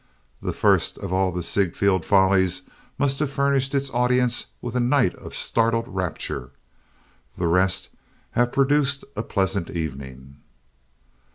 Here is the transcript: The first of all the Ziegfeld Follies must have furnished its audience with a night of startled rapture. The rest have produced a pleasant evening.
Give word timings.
The 0.41 0.51
first 0.51 0.97
of 0.97 1.13
all 1.13 1.31
the 1.31 1.43
Ziegfeld 1.43 2.07
Follies 2.07 2.63
must 2.97 3.19
have 3.19 3.29
furnished 3.29 3.75
its 3.75 3.91
audience 3.91 4.47
with 4.59 4.73
a 4.73 4.79
night 4.79 5.13
of 5.13 5.35
startled 5.35 5.85
rapture. 5.87 6.49
The 7.37 7.45
rest 7.45 7.89
have 8.31 8.51
produced 8.51 9.03
a 9.15 9.21
pleasant 9.21 9.69
evening. 9.69 10.37